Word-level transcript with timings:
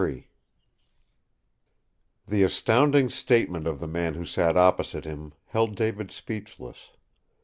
XXIII 0.01 0.27
The 2.27 2.41
astounding 2.41 3.09
statement 3.11 3.67
of 3.67 3.79
the 3.79 3.85
man 3.85 4.15
who 4.15 4.25
sat 4.25 4.57
opposite 4.57 5.05
him 5.05 5.33
held 5.49 5.75
David 5.75 6.09
speechless. 6.09 6.89